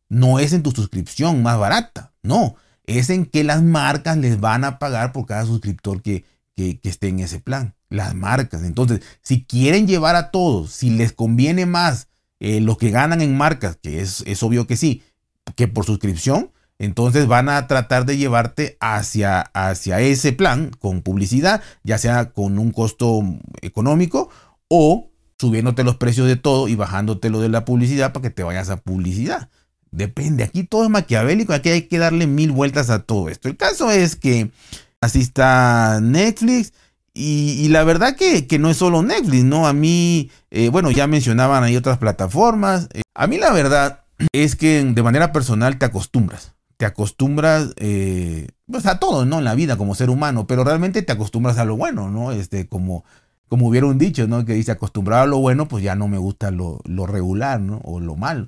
no 0.08 0.38
es 0.38 0.54
en 0.54 0.62
tu 0.62 0.70
suscripción 0.70 1.42
más 1.42 1.58
barata, 1.58 2.14
no, 2.22 2.58
es 2.84 3.10
en 3.10 3.26
que 3.26 3.44
las 3.44 3.64
marcas 3.64 4.18
les 4.18 4.40
van 4.40 4.64
a 4.64 4.78
pagar 4.78 5.14
por 5.14 5.26
cada 5.26 5.48
suscriptor 5.48 6.04
que, 6.04 6.26
que, 6.56 6.80
esté 6.84 7.10
en 7.10 7.20
ese 7.20 7.40
plan, 7.40 7.76
las 7.90 8.16
marcas. 8.16 8.64
Entonces, 8.64 9.02
si 9.22 9.44
quieren 9.44 9.88
llevar 9.88 10.16
a 10.16 10.32
todos, 10.32 10.72
si 10.72 10.90
les 10.90 11.14
conviene 11.14 11.66
más 11.66 12.08
eh, 12.40 12.62
lo 12.62 12.78
que 12.78 12.92
ganan 12.92 13.22
en 13.22 13.38
marcas, 13.38 13.78
que 13.82 14.02
es, 14.02 14.24
es 14.26 14.42
obvio 14.44 14.68
que 14.68 14.78
sí, 14.78 15.04
que 15.56 15.68
por 15.68 15.86
suscripción, 15.86 16.52
entonces 16.78 17.28
van 17.28 17.50
a 17.50 17.68
tratar 17.68 18.06
de 18.06 18.18
llevarte 18.18 18.78
hacia, 18.80 19.42
hacia 19.54 20.02
ese 20.02 20.34
plan 20.34 20.72
con 20.80 21.02
publicidad, 21.02 21.62
ya 21.84 21.98
sea 21.98 22.32
con 22.32 22.60
un 22.60 22.72
costo 22.72 23.22
económico 23.62 24.30
o 24.68 25.10
subiéndote 25.40 25.84
los 25.84 25.98
precios 25.98 26.28
de 26.28 26.36
todo 26.36 26.68
y 26.68 26.76
bajándote 26.76 27.30
lo 27.30 27.40
de 27.40 27.50
la 27.50 27.66
publicidad 27.66 28.14
para 28.14 28.24
que 28.24 28.30
te 28.30 28.44
vayas 28.44 28.70
a 28.70 28.78
publicidad. 28.78 29.50
Depende, 29.92 30.44
aquí 30.44 30.64
todo 30.64 30.84
es 30.84 30.90
maquiavélico, 30.90 31.54
aquí 31.54 31.70
hay 31.70 31.84
que 31.84 31.98
darle 31.98 32.28
mil 32.28 32.52
vueltas 32.52 32.90
a 32.90 33.04
todo 33.04 33.30
esto. 33.30 33.48
El 33.48 33.56
caso 33.56 33.92
es 33.92 34.18
que 34.18 34.52
Así 35.06 35.22
está 35.22 36.00
Netflix. 36.02 36.74
Y, 37.14 37.70
la 37.70 37.84
verdad 37.84 38.16
que, 38.16 38.48
no 38.60 38.72
es 38.72 38.78
solo 38.78 39.04
Netflix, 39.04 39.44
¿no? 39.44 39.68
A 39.68 39.74
mí, 39.74 40.32
eh, 40.50 40.70
bueno, 40.70 40.90
ya 40.90 41.06
mencionaban 41.06 41.64
ahí 41.64 41.78
otras 41.78 42.00
plataformas. 42.00 42.90
Eh, 42.92 43.04
a 43.14 43.28
mí 43.28 43.38
la 43.38 43.54
verdad 43.54 44.04
es 44.34 44.56
que 44.56 44.84
de 44.84 45.04
manera 45.04 45.32
personal 45.32 45.78
te 45.78 45.86
acostumbras. 45.86 46.56
Te 46.78 46.86
acostumbras 46.86 47.74
eh, 47.78 48.48
pues 48.70 48.88
a 48.88 49.00
todo, 49.00 49.26
¿no? 49.26 49.38
En 49.38 49.46
la 49.46 49.54
vida 49.54 49.78
como 49.78 49.94
ser 49.94 50.10
humano, 50.10 50.48
pero 50.48 50.64
realmente 50.64 51.04
te 51.04 51.14
acostumbras 51.14 51.60
a 51.60 51.66
lo 51.66 51.78
bueno, 51.78 52.10
¿no? 52.10 52.32
Este, 52.32 52.68
como, 52.68 53.06
como 53.48 53.68
hubiera 53.68 53.86
un 53.86 54.00
dicho, 54.00 54.28
¿no? 54.28 54.44
Que 54.44 54.54
dice 54.56 54.72
acostumbrado 54.72 55.24
a 55.24 55.28
lo 55.28 55.38
bueno, 55.38 55.68
pues 55.68 55.84
ya 55.84 55.96
no 55.96 56.08
me 56.08 56.18
gusta 56.18 56.50
lo, 56.50 56.82
regular, 57.06 57.62
¿no? 57.62 57.80
O 57.84 58.00
lo 58.00 58.16
malo. 58.16 58.48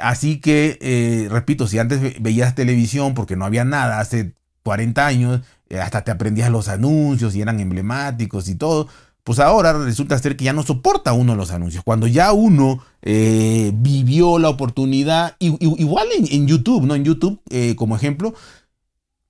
Así 0.00 0.40
que, 0.40 1.28
repito, 1.28 1.66
si 1.66 1.80
antes 1.80 2.22
veías 2.22 2.54
televisión 2.54 3.14
porque 3.14 3.36
no 3.36 3.44
había 3.44 3.64
nada, 3.64 3.98
hace 3.98 4.34
40 4.62 5.06
años, 5.06 5.40
hasta 5.80 6.04
te 6.04 6.10
aprendías 6.10 6.50
los 6.50 6.68
anuncios 6.68 7.34
y 7.34 7.40
eran 7.40 7.60
emblemáticos 7.60 8.48
y 8.48 8.54
todo, 8.54 8.88
pues 9.24 9.38
ahora 9.38 9.72
resulta 9.72 10.18
ser 10.18 10.36
que 10.36 10.44
ya 10.44 10.52
no 10.52 10.62
soporta 10.62 11.12
uno 11.12 11.36
los 11.36 11.52
anuncios. 11.52 11.84
Cuando 11.84 12.06
ya 12.06 12.32
uno 12.32 12.82
eh, 13.02 13.72
vivió 13.74 14.38
la 14.38 14.48
oportunidad, 14.48 15.36
igual 15.38 16.08
en, 16.16 16.46
YouTube, 16.46 16.84
¿no? 16.84 16.94
En 16.94 17.04
YouTube, 17.04 17.40
eh, 17.50 17.76
como 17.76 17.94
ejemplo, 17.94 18.34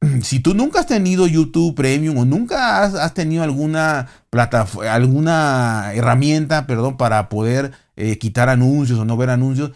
si 0.22 0.40
tú 0.40 0.54
nunca 0.54 0.80
has 0.80 0.86
tenido 0.86 1.26
YouTube 1.26 1.74
Premium 1.74 2.16
o 2.18 2.24
nunca 2.24 2.82
has, 2.82 3.14
tenido 3.14 3.42
alguna 3.42 4.08
plataforma, 4.30 4.94
alguna 4.94 5.92
herramienta, 5.94 6.66
perdón, 6.66 6.96
para 6.96 7.28
poder 7.28 7.72
eh, 7.96 8.18
quitar 8.18 8.48
anuncios 8.48 8.98
o 8.98 9.04
no 9.04 9.16
ver 9.16 9.30
anuncios, 9.30 9.72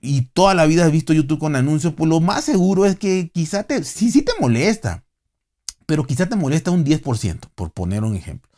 y 0.00 0.22
toda 0.32 0.54
la 0.54 0.66
vida 0.66 0.84
has 0.84 0.92
visto 0.92 1.12
YouTube 1.12 1.40
con 1.40 1.56
anuncios, 1.56 1.92
pues 1.94 2.08
lo 2.08 2.20
más 2.20 2.44
seguro 2.44 2.86
es 2.86 2.96
que 2.96 3.30
quizá 3.34 3.64
te, 3.64 3.82
sí, 3.84 4.10
sí 4.10 4.22
te 4.22 4.32
molesta, 4.40 5.04
pero 5.88 6.06
quizá 6.06 6.26
te 6.26 6.36
molesta 6.36 6.70
un 6.70 6.84
10%, 6.84 7.48
por 7.54 7.70
poner 7.72 8.04
un 8.04 8.14
ejemplo. 8.14 8.50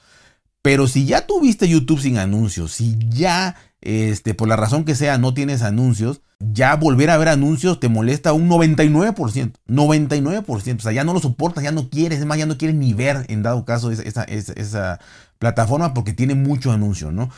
Pero 0.63 0.89
si 0.89 1.07
ya 1.07 1.29
tuviste 1.29 1.69
YouTube 1.69 2.01
sin 2.01 2.19
anuncios, 2.19 2.73
si 2.73 2.99
ya, 3.09 3.55
este, 3.81 4.35
por 4.35 4.49
la 4.49 4.57
razón 4.57 4.85
que 4.85 4.97
sea, 4.97 5.17
no 5.17 5.33
tienes 5.33 5.63
anuncios, 5.63 6.23
ya 6.41 6.75
volver 6.75 7.09
a 7.09 7.19
ver 7.19 7.29
anuncios 7.29 7.79
te 7.79 7.89
molesta 7.89 8.33
un 8.33 8.51
99%. 8.51 9.53
99%. 9.69 10.77
O 10.77 10.81
sea, 10.81 10.91
ya 10.91 11.05
no 11.05 11.15
lo 11.15 11.21
soportas, 11.21 11.63
ya 11.63 11.71
no 11.71 11.89
quieres, 11.89 12.19
es 12.19 12.27
más, 12.27 12.37
ya 12.37 12.47
no 12.47 12.59
quieres 12.59 12.77
ni 12.77 12.95
ver 12.95 13.25
en 13.29 13.45
dado 13.45 13.65
caso 13.65 13.93
esa, 13.93 14.25
esa, 14.25 14.99
plataforma 15.39 15.95
porque 15.95 16.13
tiene 16.13 16.35
mucho 16.35 16.73
anuncio, 16.73 17.13
¿no? 17.13 17.31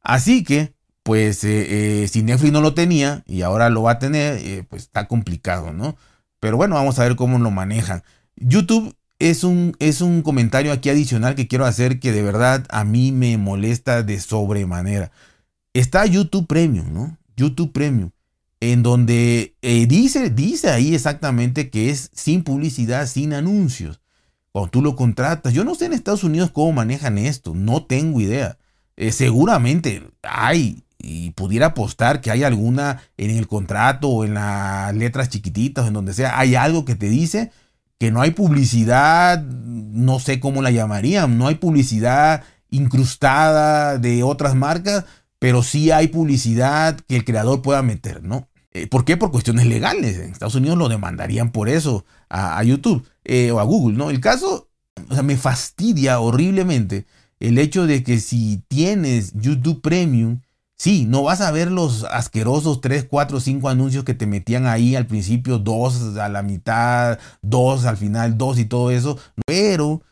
Así 0.00 0.44
que, 0.44 0.72
pues, 1.02 1.44
eh, 1.44 2.04
eh, 2.04 2.08
si 2.08 2.22
Netflix 2.22 2.54
no 2.54 2.62
lo 2.62 2.72
tenía 2.72 3.22
y 3.26 3.42
ahora 3.42 3.68
lo 3.68 3.82
va 3.82 3.92
a 3.92 3.98
tener, 3.98 4.38
eh, 4.38 4.64
pues 4.66 4.84
está 4.84 5.06
complicado, 5.08 5.74
¿no? 5.74 5.96
Pero 6.40 6.56
bueno, 6.56 6.76
vamos 6.76 6.98
a 6.98 7.02
ver 7.02 7.16
cómo 7.16 7.38
lo 7.38 7.50
manejan. 7.50 8.02
YouTube 8.36 8.96
es 9.18 9.44
un, 9.44 9.74
es 9.78 10.00
un 10.00 10.22
comentario 10.22 10.72
aquí 10.72 10.90
adicional 10.90 11.34
que 11.34 11.48
quiero 11.48 11.64
hacer 11.64 12.00
que 12.00 12.12
de 12.12 12.22
verdad 12.22 12.66
a 12.70 12.84
mí 12.84 13.12
me 13.12 13.38
molesta 13.38 14.02
de 14.02 14.20
sobremanera. 14.20 15.10
Está 15.72 16.06
YouTube 16.06 16.46
Premium, 16.46 16.92
¿no? 16.92 17.18
YouTube 17.36 17.72
Premium, 17.72 18.10
en 18.60 18.82
donde 18.82 19.56
eh, 19.62 19.86
dice, 19.86 20.30
dice 20.30 20.70
ahí 20.70 20.94
exactamente 20.94 21.70
que 21.70 21.90
es 21.90 22.10
sin 22.14 22.44
publicidad, 22.44 23.06
sin 23.06 23.32
anuncios. 23.32 24.00
Cuando 24.52 24.70
tú 24.70 24.82
lo 24.82 24.96
contratas, 24.96 25.52
yo 25.52 25.64
no 25.64 25.74
sé 25.74 25.86
en 25.86 25.92
Estados 25.92 26.24
Unidos 26.24 26.50
cómo 26.50 26.72
manejan 26.72 27.18
esto, 27.18 27.54
no 27.54 27.84
tengo 27.84 28.20
idea. 28.20 28.56
Eh, 28.96 29.12
seguramente 29.12 30.02
hay, 30.22 30.82
y 30.98 31.32
pudiera 31.32 31.66
apostar 31.66 32.22
que 32.22 32.30
hay 32.30 32.42
alguna 32.42 33.02
en 33.18 33.30
el 33.30 33.46
contrato 33.46 34.08
o 34.08 34.24
en 34.24 34.32
las 34.32 34.94
letras 34.94 35.28
chiquititas, 35.28 35.86
en 35.86 35.92
donde 35.92 36.14
sea, 36.14 36.38
hay 36.38 36.54
algo 36.54 36.86
que 36.86 36.94
te 36.94 37.10
dice 37.10 37.50
que 37.98 38.10
no 38.10 38.20
hay 38.20 38.32
publicidad, 38.32 39.42
no 39.42 40.18
sé 40.18 40.40
cómo 40.40 40.62
la 40.62 40.70
llamarían, 40.70 41.38
no 41.38 41.46
hay 41.46 41.56
publicidad 41.56 42.44
incrustada 42.70 43.98
de 43.98 44.22
otras 44.22 44.54
marcas, 44.54 45.04
pero 45.38 45.62
sí 45.62 45.90
hay 45.90 46.08
publicidad 46.08 46.98
que 47.08 47.16
el 47.16 47.24
creador 47.24 47.62
pueda 47.62 47.82
meter, 47.82 48.22
¿no? 48.22 48.48
Eh, 48.72 48.86
¿Por 48.86 49.04
qué? 49.04 49.16
Por 49.16 49.30
cuestiones 49.30 49.66
legales. 49.66 50.18
En 50.18 50.30
Estados 50.30 50.54
Unidos 50.54 50.76
lo 50.76 50.88
demandarían 50.88 51.50
por 51.50 51.68
eso 51.68 52.04
a, 52.28 52.62
YouTube 52.62 53.06
eh, 53.24 53.50
o 53.50 53.60
a 53.60 53.64
Google, 53.64 53.96
¿no? 53.96 54.10
El 54.10 54.20
caso, 54.20 54.68
o 55.08 55.14
sea, 55.14 55.22
me 55.22 55.36
fastidia 55.36 56.20
horriblemente 56.20 57.06
el 57.40 57.58
hecho 57.58 57.86
de 57.86 58.02
que 58.02 58.18
si 58.18 58.62
tienes 58.68 59.32
YouTube 59.34 59.82
Premium, 59.82 60.40
Sí, 60.76 61.06
no 61.06 61.22
vas 61.22 61.40
a 61.40 61.50
ver 61.50 61.70
los 61.70 62.04
asquerosos 62.04 62.82
3, 62.82 63.06
4, 63.08 63.40
5 63.40 63.68
anuncios 63.68 64.04
que 64.04 64.12
te 64.12 64.26
metían 64.26 64.66
ahí 64.66 64.94
al 64.94 65.06
principio, 65.06 65.58
dos 65.58 66.16
a 66.18 66.28
la 66.28 66.42
mitad, 66.42 67.18
dos 67.40 67.86
al 67.86 67.96
final, 67.96 68.36
dos 68.36 68.58
y 68.58 68.66
todo 68.66 68.90
eso, 68.90 69.18
pero 69.46 70.02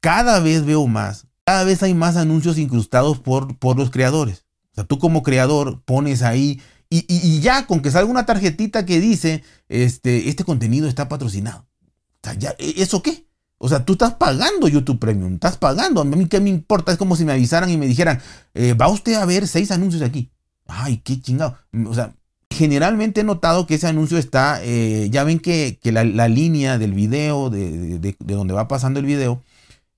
cada 0.00 0.40
vez 0.40 0.66
veo 0.66 0.86
más, 0.86 1.26
cada 1.44 1.64
vez 1.64 1.82
hay 1.82 1.94
más 1.94 2.16
anuncios 2.16 2.58
incrustados 2.58 3.18
por, 3.18 3.58
por 3.58 3.78
los 3.78 3.90
creadores. 3.90 4.44
O 4.72 4.74
sea, 4.74 4.84
tú 4.84 4.98
como 4.98 5.22
creador 5.22 5.82
pones 5.84 6.22
ahí 6.22 6.60
y, 6.92 7.40
ya 7.40 7.66
con 7.66 7.82
que 7.82 7.90
salga 7.92 8.10
una 8.10 8.26
tarjetita 8.26 8.84
que 8.84 9.00
dice, 9.00 9.44
este, 9.68 10.28
este 10.28 10.42
contenido 10.42 10.88
está 10.88 11.08
patrocinado. 11.08 11.66
O 11.80 12.24
sea, 12.24 12.34
ya, 12.34 12.50
¿e, 12.58 12.82
¿eso 12.82 13.00
qué? 13.00 13.29
O 13.62 13.68
sea, 13.68 13.84
tú 13.84 13.92
estás 13.92 14.14
pagando 14.14 14.68
YouTube 14.68 14.98
Premium, 14.98 15.34
estás 15.34 15.58
pagando. 15.58 16.00
A 16.00 16.04
mí 16.04 16.26
qué 16.28 16.40
me 16.40 16.48
importa, 16.48 16.92
es 16.92 16.98
como 16.98 17.14
si 17.14 17.26
me 17.26 17.32
avisaran 17.32 17.68
y 17.68 17.76
me 17.76 17.86
dijeran, 17.86 18.18
eh, 18.54 18.72
va 18.72 18.88
usted 18.88 19.14
a 19.14 19.26
ver 19.26 19.46
seis 19.46 19.70
anuncios 19.70 20.00
aquí. 20.00 20.30
Ay, 20.66 20.96
qué 21.04 21.20
chingado. 21.20 21.58
O 21.86 21.92
sea, 21.92 22.14
generalmente 22.50 23.20
he 23.20 23.24
notado 23.24 23.66
que 23.66 23.74
ese 23.74 23.86
anuncio 23.86 24.16
está, 24.16 24.60
eh, 24.62 25.10
ya 25.10 25.24
ven 25.24 25.40
que, 25.40 25.78
la, 25.84 26.28
línea 26.28 26.78
del 26.78 26.94
video, 26.94 27.50
de, 27.50 28.16
donde 28.20 28.54
va 28.54 28.66
pasando 28.66 28.98
el 28.98 29.04
video, 29.04 29.42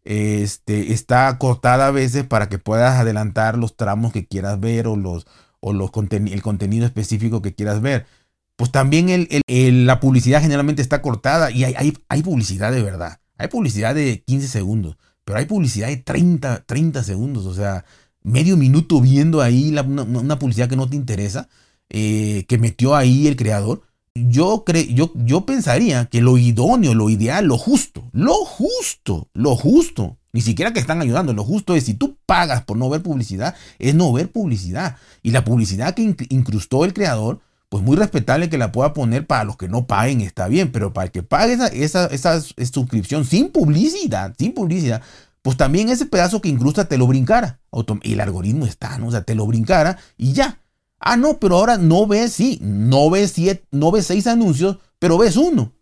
este, 0.05 0.93
está 0.93 1.39
cortada 1.39 1.87
a 1.87 1.91
veces 1.93 2.25
para 2.25 2.49
que 2.49 2.59
puedas 2.59 2.99
adelantar 2.99 3.57
los 3.59 3.77
tramos 3.77 4.13
que 4.13 4.27
quieras 4.27 4.59
ver 4.59 4.89
o, 4.89 4.97
los, 4.97 5.29
o 5.61 5.73
los 5.73 5.93
el 6.11 6.43
contenido 6.43 6.85
específico 6.85 7.43
que 7.43 7.55
quieras 7.55 7.81
ver. 7.81 8.07
Pues 8.57 8.73
también 8.73 9.09
el, 9.09 9.87
la 9.87 10.01
publicidad 10.01 10.43
generalmente 10.43 10.83
está 10.83 11.01
cortada 11.01 11.53
y 11.53 11.63
hay, 11.63 11.75
hay, 11.77 11.97
hay 12.09 12.23
publicidad 12.23 12.73
de 12.73 12.83
verdad. 12.83 13.22
Hay 13.43 13.49
publicidad 13.49 13.97
de 13.97 14.23
15 14.25 14.47
segundos, 14.47 14.97
pero 15.25 15.37
hay 15.41 15.47
publicidad 15.47 15.89
de 15.89 15.97
30, 15.97 16.63
30 16.65 17.03
segundos, 17.03 17.45
o 17.47 17.53
sea, 17.53 17.85
medio 18.23 18.57
minuto 18.57 19.01
viendo 19.01 19.41
ahí 19.41 19.77
una, 19.77 20.39
publicidad 20.39 20.69
que 20.69 20.77
no 20.77 20.89
te 20.89 20.95
interesa, 20.95 21.49
eh, 21.91 22.45
que 22.47 22.59
metió 22.59 22.95
ahí 22.95 23.27
el 23.27 23.35
creador. 23.35 23.83
Yo, 24.15 24.65
yo, 24.91 25.13
yo 25.17 25.45
pensaría 25.45 26.05
que 26.05 26.21
lo 26.21 26.39
idóneo, 26.39 26.95
lo 26.95 27.11
ideal, 27.11 27.47
lo 27.47 27.59
justo, 27.59 28.09
lo 28.13 28.45
justo, 28.45 29.29
lo 29.35 29.57
justo, 29.57 30.19
ni 30.33 30.41
siquiera 30.41 30.73
que 30.73 30.79
están 30.79 31.01
ayudando, 31.01 31.33
lo 31.33 31.43
justo 31.43 31.75
es 31.75 31.83
si 31.83 31.95
tú 31.95 32.19
pagas 32.25 32.63
por 32.63 32.77
no 32.77 32.89
ver 32.91 33.03
publicidad, 33.03 33.57
es 33.81 33.93
no 33.93 34.13
ver 34.13 34.31
publicidad. 34.31 34.99
Y 35.21 35.33
la 35.33 35.45
publicidad 35.45 35.95
que 35.95 36.15
incrustó 36.29 36.85
el 36.85 36.95
creador, 36.95 37.41
pues 37.73 37.83
muy 37.83 37.97
respetable 37.97 38.51
que 38.51 38.59
la 38.59 38.71
pueda 38.71 38.93
poner 38.93 39.27
para 39.27 39.45
los 39.45 39.57
que 39.57 39.67
no 39.67 39.87
paguen, 39.87 40.21
está 40.21 40.47
bien, 40.47 40.71
pero 40.73 40.93
para 40.93 41.07
el 41.07 41.11
que 41.11 41.23
pague 41.23 41.55
esa, 41.55 42.05
esa, 42.05 42.39
suscripción 42.43 43.25
sin 43.25 43.49
publicidad, 43.49 44.35
sin 44.39 44.53
publicidad, 44.53 45.01
pues 45.41 45.57
también 45.57 45.89
ese 45.89 46.05
pedazo 46.05 46.43
que 46.43 46.51
incrusta 46.51 46.87
te 46.87 46.99
lo 46.99 47.07
brincara. 47.07 47.61
El 48.03 48.21
algoritmo 48.21 48.67
está, 48.67 48.99
¿no? 48.99 49.07
O 49.07 49.11
sea, 49.11 49.23
te 49.23 49.35
lo 49.35 49.47
brincara 49.47 49.97
y 50.19 50.35
ya. 50.35 50.61
Ah, 51.01 51.17
no, 51.17 51.39
pero 51.39 51.57
ahora 51.57 51.79
no 51.79 52.07
ves, 52.07 52.35
sí, 52.35 52.59
no 52.61 53.09
ves, 53.09 53.33
siete, 53.33 53.65
no 53.71 53.91
ves 53.91 54.07
seis 54.07 54.27
anuncios, 54.27 54.77
pero 54.99 55.17
ves 55.17 55.39
uno. 55.39 55.73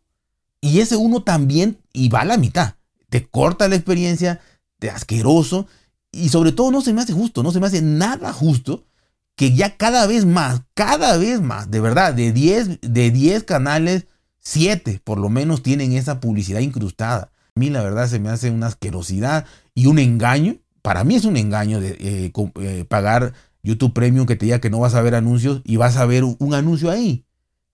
Y 0.60 0.78
ese 0.78 0.94
uno 0.94 1.24
también, 1.24 1.78
y 1.92 2.08
va 2.08 2.20
a 2.20 2.24
la 2.24 2.36
mitad. 2.36 2.74
Te 3.08 3.26
corta 3.26 3.66
la 3.66 3.74
experiencia, 3.74 4.38
te 4.78 4.90
asqueroso, 4.90 5.66
y 6.12 6.28
sobre 6.28 6.52
todo 6.52 6.70
no 6.70 6.82
se 6.82 6.92
me 6.92 7.02
hace 7.02 7.14
justo, 7.14 7.42
no 7.42 7.50
se 7.50 7.58
me 7.58 7.66
hace 7.66 7.82
nada 7.82 8.32
justo 8.32 8.84
que 9.40 9.54
ya 9.54 9.78
cada 9.78 10.06
vez 10.06 10.26
más, 10.26 10.64
cada 10.74 11.16
vez 11.16 11.40
más, 11.40 11.70
de 11.70 11.80
verdad, 11.80 12.12
de 12.12 12.30
10 12.30 12.80
de 12.82 13.10
10 13.10 13.44
canales, 13.44 14.06
7 14.40 15.00
por 15.02 15.18
lo 15.18 15.30
menos 15.30 15.62
tienen 15.62 15.92
esa 15.92 16.20
publicidad 16.20 16.60
incrustada. 16.60 17.32
A 17.56 17.58
mí 17.58 17.70
la 17.70 17.82
verdad 17.82 18.06
se 18.06 18.18
me 18.18 18.28
hace 18.28 18.50
una 18.50 18.66
asquerosidad 18.66 19.46
y 19.74 19.86
un 19.86 19.98
engaño. 19.98 20.58
Para 20.82 21.04
mí 21.04 21.14
es 21.14 21.24
un 21.24 21.38
engaño 21.38 21.80
de 21.80 21.96
eh, 22.00 22.32
eh, 22.60 22.84
pagar 22.86 23.32
YouTube 23.62 23.94
Premium 23.94 24.26
que 24.26 24.36
te 24.36 24.44
diga 24.44 24.60
que 24.60 24.68
no 24.68 24.78
vas 24.78 24.94
a 24.94 25.00
ver 25.00 25.14
anuncios 25.14 25.62
y 25.64 25.76
vas 25.76 25.96
a 25.96 26.04
ver 26.04 26.24
un 26.24 26.52
anuncio 26.52 26.90
ahí. 26.90 27.24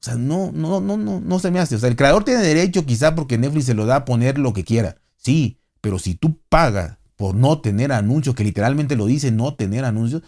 O 0.00 0.04
sea, 0.04 0.14
no, 0.14 0.52
no, 0.52 0.80
no, 0.80 0.96
no, 0.96 1.18
no 1.18 1.38
se 1.40 1.50
me 1.50 1.58
hace. 1.58 1.74
O 1.74 1.78
sea, 1.80 1.88
el 1.88 1.96
creador 1.96 2.22
tiene 2.22 2.42
derecho 2.42 2.86
quizá 2.86 3.16
porque 3.16 3.38
Netflix 3.38 3.64
se 3.64 3.74
lo 3.74 3.86
da 3.86 3.96
a 3.96 4.04
poner 4.04 4.38
lo 4.38 4.52
que 4.52 4.62
quiera. 4.62 4.98
Sí, 5.16 5.58
pero 5.80 5.98
si 5.98 6.14
tú 6.14 6.38
pagas 6.48 6.98
por 7.16 7.34
no 7.34 7.60
tener 7.60 7.90
anuncios, 7.90 8.36
que 8.36 8.44
literalmente 8.44 8.94
lo 8.94 9.06
dice 9.06 9.32
no 9.32 9.54
tener 9.56 9.84
anuncios, 9.84 10.22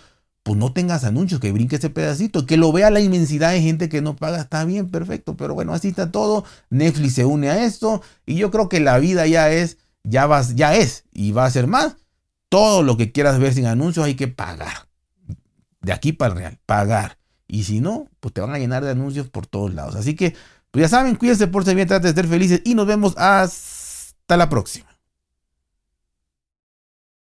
pues 0.48 0.58
no 0.58 0.72
tengas 0.72 1.04
anuncios, 1.04 1.42
que 1.42 1.52
brinque 1.52 1.76
ese 1.76 1.90
pedacito, 1.90 2.46
que 2.46 2.56
lo 2.56 2.72
vea 2.72 2.88
la 2.88 3.00
inmensidad 3.00 3.52
de 3.52 3.60
gente 3.60 3.90
que 3.90 4.00
no 4.00 4.16
paga, 4.16 4.40
está 4.40 4.64
bien, 4.64 4.88
perfecto, 4.88 5.36
pero 5.36 5.52
bueno, 5.52 5.74
así 5.74 5.88
está 5.88 6.10
todo, 6.10 6.42
Netflix 6.70 7.16
se 7.16 7.26
une 7.26 7.50
a 7.50 7.62
esto 7.66 8.00
y 8.24 8.36
yo 8.36 8.50
creo 8.50 8.70
que 8.70 8.80
la 8.80 8.98
vida 8.98 9.26
ya 9.26 9.50
es, 9.50 9.76
ya 10.04 10.24
vas, 10.24 10.54
ya 10.54 10.74
es 10.74 11.04
y 11.12 11.32
va 11.32 11.44
a 11.44 11.50
ser 11.50 11.66
más, 11.66 11.98
todo 12.48 12.82
lo 12.82 12.96
que 12.96 13.12
quieras 13.12 13.38
ver 13.38 13.52
sin 13.52 13.66
anuncios 13.66 14.06
hay 14.06 14.14
que 14.14 14.26
pagar, 14.26 14.88
de 15.82 15.92
aquí 15.92 16.14
para 16.14 16.32
el 16.32 16.38
real, 16.38 16.58
pagar, 16.64 17.18
y 17.46 17.64
si 17.64 17.82
no, 17.82 18.08
pues 18.18 18.32
te 18.32 18.40
van 18.40 18.54
a 18.54 18.58
llenar 18.58 18.82
de 18.82 18.92
anuncios 18.92 19.28
por 19.28 19.46
todos 19.46 19.74
lados, 19.74 19.96
así 19.96 20.16
que, 20.16 20.34
pues 20.70 20.80
ya 20.80 20.88
saben, 20.88 21.16
cuídense 21.16 21.48
por 21.48 21.66
bien, 21.74 21.86
traten 21.86 22.14
de 22.14 22.22
ser 22.22 22.26
felices 22.26 22.62
y 22.64 22.74
nos 22.74 22.86
vemos 22.86 23.12
hasta 23.18 24.38
la 24.38 24.48
próxima. 24.48 24.97